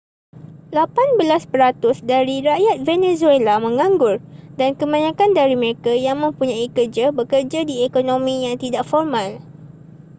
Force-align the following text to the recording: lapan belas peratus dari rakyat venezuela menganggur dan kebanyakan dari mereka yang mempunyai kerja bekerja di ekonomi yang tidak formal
lapan 0.77 1.09
belas 1.21 1.43
peratus 1.51 1.97
dari 2.11 2.37
rakyat 2.49 2.77
venezuela 2.87 3.55
menganggur 3.65 4.15
dan 4.59 4.71
kebanyakan 4.79 5.29
dari 5.39 5.53
mereka 5.63 5.91
yang 6.07 6.17
mempunyai 6.25 6.67
kerja 6.77 7.05
bekerja 7.17 7.59
di 7.69 7.75
ekonomi 7.87 8.35
yang 8.49 8.55
tidak 8.63 8.81
formal 8.91 9.29